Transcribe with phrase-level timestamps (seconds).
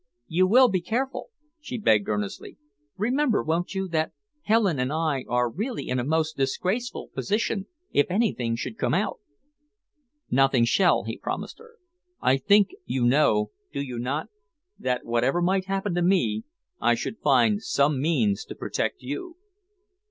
[0.25, 1.29] "You will be careful?"
[1.59, 2.57] she begged earnestly.
[2.97, 8.09] "Remember, won't you, that Helen and I are really in a most disgraceful position if
[8.09, 9.19] anything should come out."
[10.31, 11.75] "Nothing shall," he promised her.
[12.19, 14.29] "I think you know, do you not,
[14.79, 16.45] that, whatever might happen to me,
[16.79, 19.35] I should find some means to protect you."